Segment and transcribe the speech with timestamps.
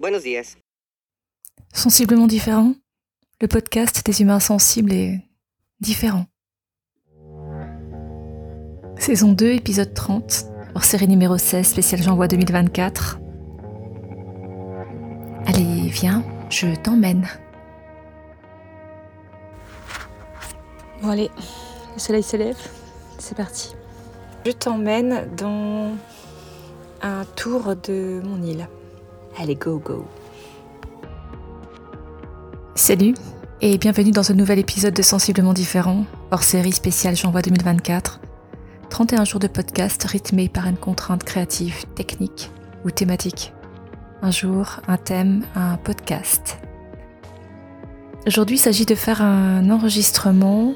[0.00, 0.56] Buenos días.
[1.74, 2.72] Sensiblement différent,
[3.38, 5.20] le podcast des humains sensibles et
[5.80, 6.24] différents.
[8.96, 13.20] Saison 2, épisode 30, hors série numéro 16, spécial J'envoie 2024.
[15.44, 17.28] Allez, viens, je t'emmène.
[21.02, 21.30] Bon allez,
[21.94, 22.56] le soleil se lève,
[23.18, 23.74] c'est parti.
[24.46, 25.92] Je t'emmène dans
[27.02, 28.66] un tour de mon île.
[29.38, 30.06] Allez, go, go.
[32.74, 33.14] Salut
[33.60, 38.20] et bienvenue dans ce nouvel épisode de Sensiblement différent, hors série spéciale J'envoie 2024.
[38.90, 42.50] 31 jours de podcast rythmés par une contrainte créative, technique
[42.84, 43.52] ou thématique.
[44.20, 46.58] Un jour, un thème, un podcast.
[48.26, 50.74] Aujourd'hui, il s'agit de faire un enregistrement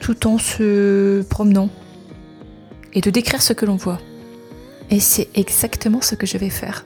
[0.00, 1.70] tout en se promenant
[2.92, 3.98] et de décrire ce que l'on voit.
[4.90, 6.84] Et c'est exactement ce que je vais faire.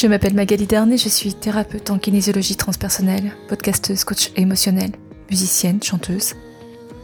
[0.00, 4.92] Je m'appelle Magali Darnay, je suis thérapeute en kinésiologie transpersonnelle, podcasteuse, coach émotionnelle,
[5.28, 6.34] musicienne, chanteuse.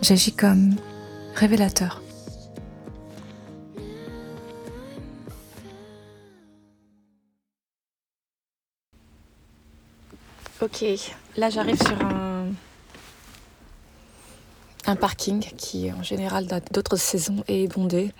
[0.00, 0.76] J'agis comme
[1.34, 2.00] révélateur.
[10.62, 10.84] Ok,
[11.36, 12.46] là j'arrive sur un,
[14.86, 18.12] un parking qui en général d'autres saisons est bondé.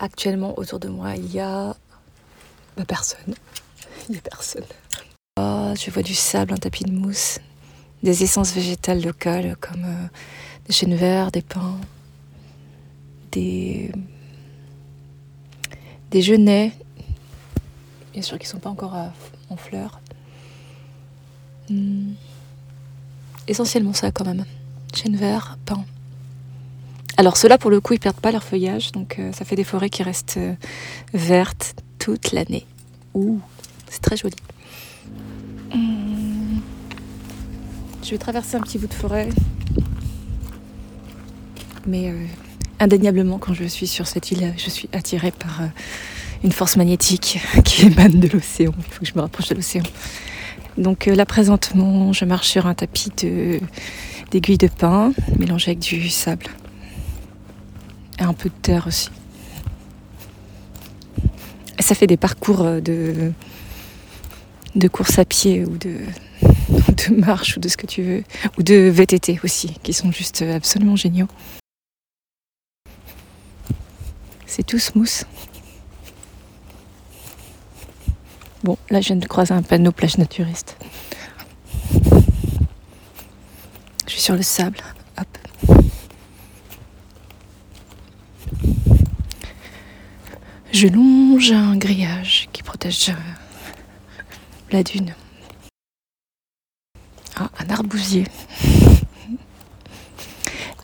[0.00, 1.76] Actuellement autour de moi il y a
[2.76, 3.36] bah, personne.
[4.24, 4.64] Personne.
[5.38, 7.38] Oh, je vois du sable, un tapis de mousse,
[8.02, 10.06] des essences végétales locales comme euh,
[10.66, 11.78] des chênes verts, des pins,
[13.32, 13.92] des,
[16.10, 16.72] des genêts,
[18.12, 18.96] bien sûr qui ne sont pas encore
[19.50, 20.00] en fleurs.
[21.70, 22.12] Hmm.
[23.46, 24.44] Essentiellement ça quand même.
[24.94, 25.84] Chênes verts, pins.
[27.16, 29.64] Alors ceux-là pour le coup ils perdent pas leur feuillage, donc euh, ça fait des
[29.64, 30.54] forêts qui restent euh,
[31.12, 32.66] vertes toute l'année.
[33.14, 33.40] Ouh,
[33.90, 34.36] c'est très joli.
[35.74, 36.60] Hmm.
[38.08, 39.28] Je vais traverser un petit bout de forêt.
[41.86, 42.24] Mais euh,
[42.80, 45.66] indéniablement, quand je suis sur cette île, je suis attirée par euh,
[46.42, 48.72] une force magnétique qui émane de l'océan.
[48.78, 49.82] Il faut que je me rapproche de l'océan.
[50.78, 53.10] Donc euh, là, présentement, je marche sur un tapis
[54.30, 56.46] d'aiguilles de pin mélangé avec du sable.
[58.18, 59.10] Et un peu de terre aussi.
[61.78, 63.32] Ça fait des parcours de,
[64.78, 65.98] de course à pied ou de,
[67.14, 68.24] marche ou de ce que tu veux,
[68.58, 71.28] ou de VTT aussi, qui sont juste absolument géniaux.
[74.46, 75.24] C'est tout smooth.
[78.64, 80.76] Bon, là je viens de croiser un panneau plage naturiste.
[84.06, 84.78] Je suis sur le sable.
[90.72, 93.10] Je longe un grillage qui protège
[94.70, 95.14] la dune.
[97.36, 98.24] Ah, un arbousier.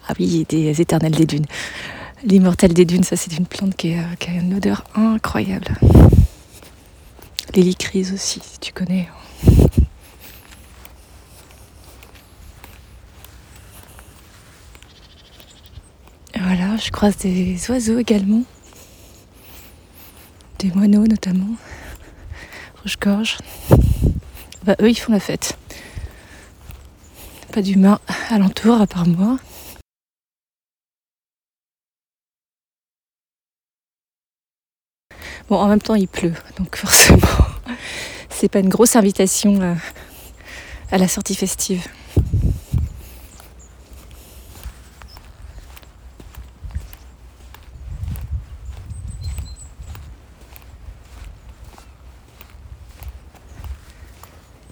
[0.07, 1.47] Ah oui, des éternels des dunes.
[2.25, 5.69] L'immortel des dunes, ça c'est une plante qui, a une odeur incroyable.
[7.55, 9.09] L'hélicryse aussi, si tu connais.
[16.39, 18.43] Voilà, je croise des oiseaux également.
[20.59, 21.57] Des moineaux notamment.
[22.85, 23.39] Rouge-gorge.
[24.65, 25.57] Bah, eux, ils font la fête.
[27.51, 29.39] Pas d'humains alentour à part moi.
[35.49, 37.21] Bon, en même temps, il pleut, donc forcément,
[38.29, 39.77] c'est pas une grosse invitation à,
[40.95, 41.87] à la sortie festive.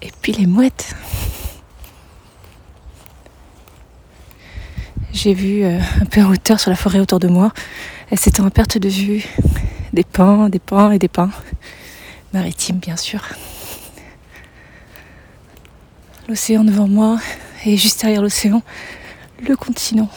[0.03, 0.95] Et puis les mouettes.
[5.13, 7.53] J'ai vu euh, un peu en hauteur sur la forêt autour de moi.
[8.11, 9.25] Et c'était en perte de vue.
[9.93, 11.31] Des pins, des pins et des pins.
[12.33, 13.21] Maritimes, bien sûr.
[16.27, 17.19] L'océan devant moi
[17.65, 18.61] et juste derrière l'océan,
[19.47, 20.09] le continent.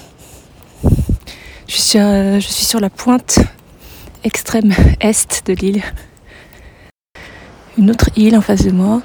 [1.94, 3.38] Euh, je suis sur la pointe
[4.24, 5.82] extrême est de l'île.
[7.78, 9.02] Une autre île en face de moi.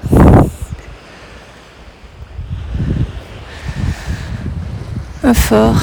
[5.24, 5.76] un fort.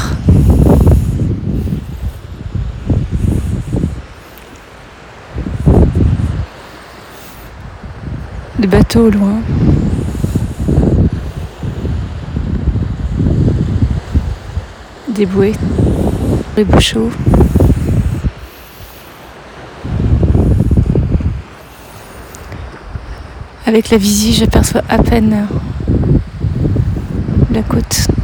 [8.58, 9.36] Des bateaux au loin.
[15.08, 15.56] Des bouées.
[16.56, 17.10] Des bouchots.
[23.66, 25.48] Avec la visie, j'aperçois à peine
[27.54, 28.19] la côte.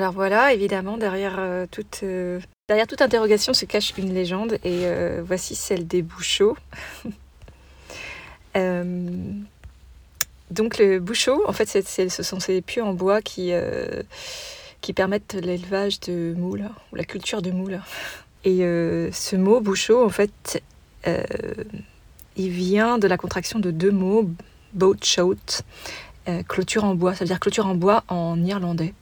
[0.00, 4.86] Alors voilà, évidemment, derrière, euh, toute, euh, derrière toute interrogation se cache une légende, et
[4.86, 6.56] euh, voici celle des bouchots.
[10.50, 13.52] donc le bouchot, en fait, ce sont ces puits en bois qui,
[14.80, 17.82] qui permettent l'élevage de moules, ou la culture de moules.
[18.44, 20.62] Et ce mot bouchot, en fait,
[22.36, 24.30] il vient de la contraction de deux mots,
[24.72, 25.62] boat shout,
[26.48, 28.94] clôture en bois, ça veut dire clôture en bois en irlandais.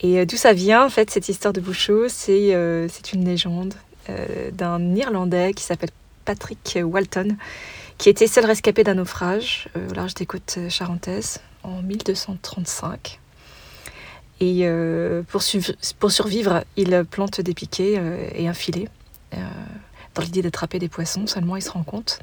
[0.00, 3.74] Et euh, d'où ça vient, en fait, cette histoire de Bouchot C'est euh, une légende
[4.08, 5.90] euh, d'un Irlandais qui s'appelle
[6.24, 7.36] Patrick Walton,
[7.98, 13.20] qui était seul rescapé d'un naufrage au large des côtes charentaises en 1235.
[14.42, 14.66] Et
[15.28, 15.42] pour,
[15.98, 18.00] pour, survivre, il plante des piquets
[18.34, 18.88] et un filet
[19.32, 21.26] dans l'idée d'attraper des poissons.
[21.26, 22.20] Seulement, il se rend compte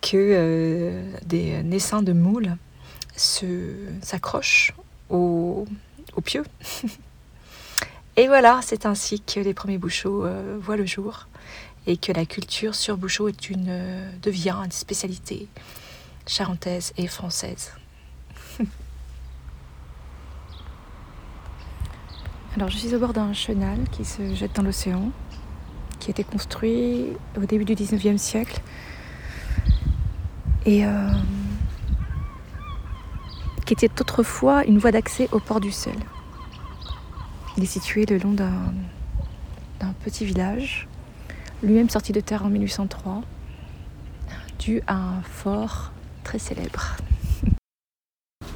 [0.00, 2.56] que des naissins de moules
[3.16, 4.72] s'accrochent
[5.10, 5.66] au,
[6.16, 6.44] au pieu.
[8.16, 11.26] et voilà, c'est ainsi que les premiers bouchots euh, voient le jour
[11.86, 15.48] et que la culture sur bouchot est une, euh, devient une spécialité
[16.26, 17.72] charentaise et française.
[22.56, 25.10] Alors je suis au bord d'un chenal qui se jette dans l'océan,
[25.98, 27.06] qui a été construit
[27.36, 28.60] au début du 19e siècle.
[30.64, 31.08] Et euh,
[33.64, 35.96] qui était autrefois une voie d'accès au port du Sel.
[37.56, 38.72] Il est situé le long d'un
[40.04, 40.88] petit village,
[41.62, 43.22] lui-même sorti de terre en 1803,
[44.58, 45.92] dû à un fort
[46.24, 46.96] très célèbre.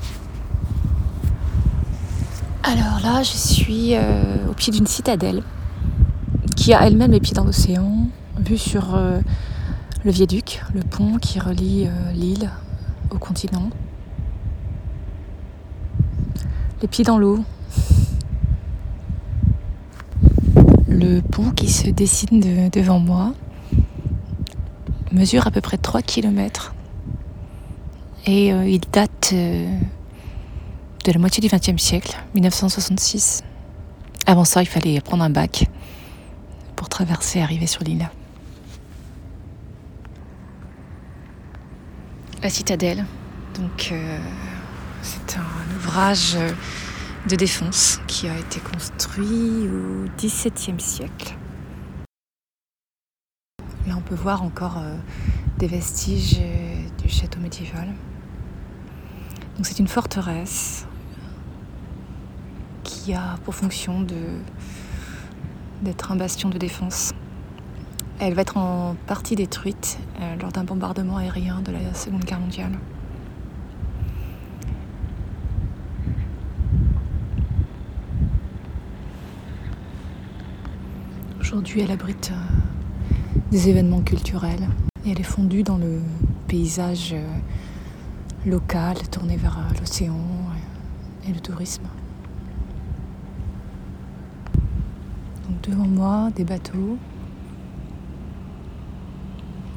[2.62, 5.42] Alors là, je suis euh, au pied d'une citadelle
[6.56, 9.20] qui a elle-même les pieds dans l'océan, vue sur euh,
[10.04, 12.50] le viaduc, le pont qui relie euh, l'île
[13.10, 13.70] au continent
[16.82, 17.42] les pieds dans l'eau.
[20.88, 23.34] Le pont qui se dessine devant moi
[25.12, 26.74] mesure à peu près 3 km
[28.26, 29.78] et euh, il date euh,
[31.04, 33.44] de la moitié du XXe siècle, 1966.
[34.26, 35.66] Avant ça, il fallait prendre un bac
[36.74, 38.10] pour traverser et arriver sur l'île.
[42.42, 43.04] La citadelle,
[43.58, 44.18] donc euh,
[45.06, 46.36] c'est un ouvrage
[47.28, 51.36] de défense qui a été construit au XVIIe siècle.
[53.86, 54.96] Là, on peut voir encore euh,
[55.58, 57.88] des vestiges euh, du château médiéval.
[59.62, 60.86] C'est une forteresse
[62.82, 64.04] qui a pour fonction
[65.82, 67.12] d'être un bastion de défense.
[68.18, 72.40] Elle va être en partie détruite euh, lors d'un bombardement aérien de la Seconde Guerre
[72.40, 72.78] mondiale.
[81.46, 83.14] Aujourd'hui, elle abrite euh,
[83.52, 84.68] des événements culturels
[85.04, 86.00] et elle est fondue dans le
[86.48, 87.24] paysage euh,
[88.44, 90.18] local tourné vers euh, l'océan
[91.24, 91.84] et le tourisme.
[95.48, 96.98] Donc devant moi, des bateaux,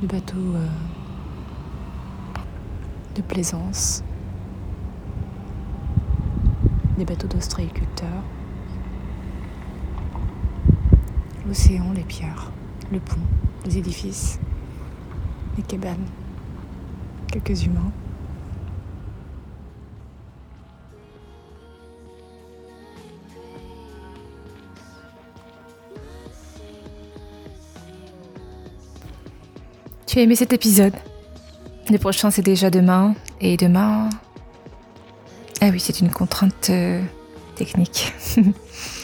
[0.01, 0.55] des bateaux
[3.15, 4.03] de plaisance,
[6.97, 8.23] des bateaux d'ostréiculteurs.
[11.49, 12.51] L'océan, les pierres,
[12.91, 13.15] le pont,
[13.65, 14.39] les édifices,
[15.57, 16.05] les cabanes,
[17.31, 17.91] quelques humains.
[30.05, 30.93] Tu as aimé cet épisode?
[31.89, 34.09] Le prochain c'est déjà demain et demain...
[35.61, 37.01] Ah oui, c'est une contrainte euh,
[37.55, 38.13] technique.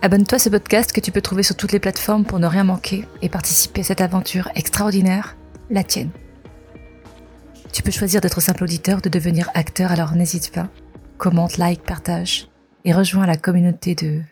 [0.00, 2.62] Abonne-toi à ce podcast que tu peux trouver sur toutes les plateformes pour ne rien
[2.62, 5.36] manquer et participer à cette aventure extraordinaire,
[5.70, 6.10] la tienne.
[7.72, 10.68] Tu peux choisir d'être simple auditeur, de devenir acteur, alors n'hésite pas.
[11.16, 12.48] Commente, like, partage
[12.84, 14.22] et rejoins la communauté de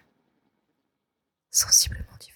[1.51, 2.36] sensiblement différents.